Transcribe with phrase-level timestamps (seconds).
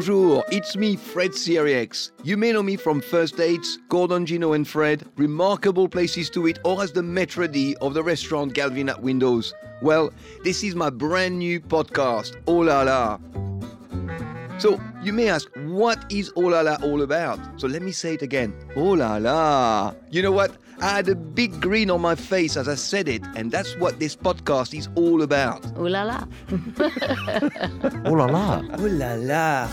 [0.00, 2.12] Bonjour, it's me, Fred Sirieix.
[2.24, 6.58] You may know me from First Dates, Gordon, Gino, and Fred, Remarkable Places to Eat,
[6.64, 9.52] or as the maitre d' of the restaurant Galvin at Windows.
[9.82, 10.10] Well,
[10.42, 13.18] this is my brand new podcast, Oh La La.
[14.56, 17.38] So, you may ask, what is Oh La La all about?
[17.60, 19.92] So, let me say it again Oh La La.
[20.10, 20.56] You know what?
[20.82, 24.00] I had a big grin on my face as I said it, and that's what
[24.00, 25.62] this podcast is all about.
[25.78, 26.24] Ooh la la.
[28.06, 28.62] Oh la la.
[28.80, 29.68] Ooh la la.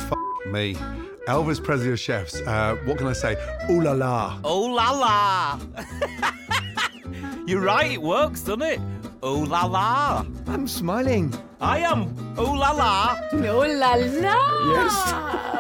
[0.51, 0.75] Me.
[1.27, 2.41] Elvis Presley of Chefs.
[2.41, 3.35] Uh, what can I say?
[3.69, 4.39] Ooh la la.
[4.43, 5.59] Oh la la.
[7.47, 8.79] You're right, it works, doesn't it?
[9.21, 10.25] Oh la la.
[10.47, 11.33] I'm smiling.
[11.59, 12.15] I am.
[12.37, 13.17] Oh la la.
[13.33, 14.37] Ooh la la.
[14.73, 15.13] Yes.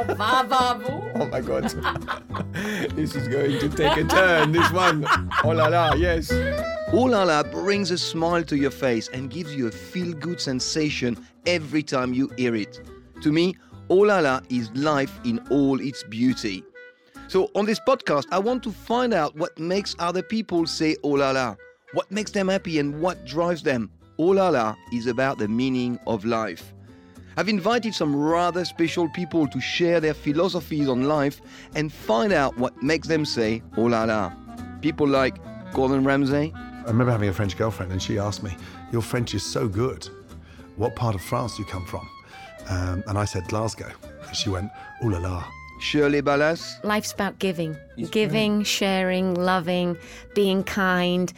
[0.17, 0.79] Va va.
[1.15, 1.63] Oh my god.
[2.95, 5.05] this is going to take a turn, this one.
[5.43, 6.31] Oh la la, yes.
[6.93, 10.39] Oh La La brings a smile to your face and gives you a feel good
[10.39, 12.79] sensation every time you hear it.
[13.23, 13.57] To me,
[13.89, 16.63] Oh La La is life in all its beauty.
[17.29, 21.09] So, on this podcast, I want to find out what makes other people say Oh
[21.09, 21.55] La La,
[21.93, 23.89] what makes them happy, and what drives them.
[24.17, 26.73] Oh La La is about the meaning of life.
[27.37, 31.39] I've invited some rather special people to share their philosophies on life
[31.75, 34.33] and find out what makes them say Oh La La.
[34.81, 35.37] People like
[35.73, 38.55] Gordon Ramsay, I remember having a French girlfriend and she asked me,
[38.91, 40.07] Your French is so good.
[40.77, 42.09] What part of France do you come from?
[42.69, 43.91] Um, and I said, Glasgow.
[44.27, 44.71] And she went,
[45.03, 45.43] Ooh la la.
[45.79, 47.77] Shirley Ballas, Life's about giving.
[48.09, 49.95] giving, sharing, loving,
[50.33, 51.31] being kind,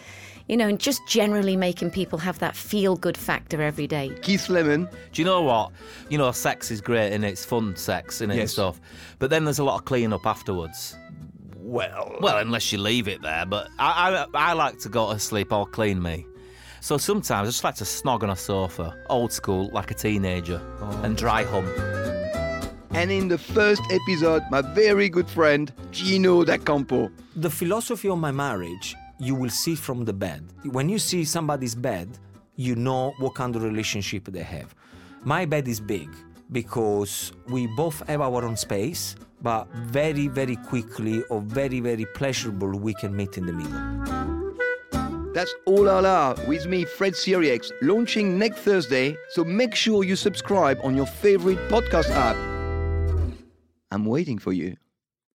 [0.47, 4.17] you know, and just generally making people have that feel good factor every day.
[4.21, 5.73] Keith Lemon, Do you know what?
[6.09, 8.53] You know, sex is great and it's fun sex and Yes.
[8.53, 8.79] stuff.
[9.19, 10.95] But then there's a lot of clean up afterwards.
[11.57, 13.45] Well, Well, unless you leave it there.
[13.45, 16.25] But I, I, I like to go to sleep all clean me.
[16.81, 20.61] So sometimes I just like to snog on a sofa, old school, like a teenager,
[20.81, 21.01] oh.
[21.03, 21.67] and dry hump.
[22.91, 27.11] and in the first episode, my very good friend Gino D'Acampo.
[27.35, 30.43] The philosophy of my marriage, you will see from the bed.
[30.63, 32.17] When you see somebody's bed,
[32.55, 34.73] you know what kind of relationship they have.
[35.23, 36.09] My bed is big
[36.51, 42.77] because we both have our own space, but very, very quickly or very, very pleasurable,
[42.79, 44.18] we can meet in the middle.
[45.39, 49.15] That's All La with me, Fred Sirieix, launching next Thursday.
[49.29, 52.35] So make sure you subscribe on your favorite podcast app.
[53.89, 54.75] I'm waiting for you.